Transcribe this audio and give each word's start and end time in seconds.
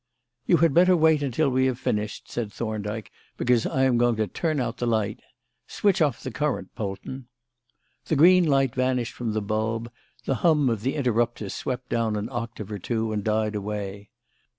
"You 0.47 0.57
had 0.57 0.73
better 0.73 0.97
wait 0.97 1.21
until 1.21 1.51
we 1.51 1.67
have 1.67 1.77
finished," 1.77 2.27
said 2.27 2.51
Thorndyke, 2.51 3.11
"because 3.37 3.67
I 3.67 3.83
am 3.83 3.99
going 3.99 4.15
to 4.15 4.25
turn 4.25 4.59
out 4.59 4.77
the 4.77 4.87
light. 4.87 5.19
Switch 5.67 6.01
off 6.01 6.23
the 6.23 6.31
current, 6.31 6.73
Polton." 6.73 7.27
The 8.05 8.15
green 8.15 8.45
light 8.47 8.73
vanished 8.73 9.13
from 9.13 9.33
the 9.33 9.43
bulb, 9.43 9.91
the 10.25 10.35
hum 10.41 10.71
of 10.71 10.81
the 10.81 10.95
interrupter 10.95 11.49
swept 11.49 11.89
down 11.89 12.15
an 12.15 12.29
octave 12.31 12.71
or 12.71 12.79
two 12.79 13.11
and 13.11 13.23
died 13.23 13.53
away. 13.53 14.09